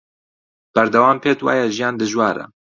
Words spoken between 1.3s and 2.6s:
وایە ژیان دژوارە